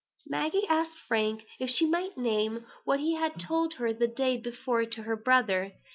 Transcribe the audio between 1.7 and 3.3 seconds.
might name what he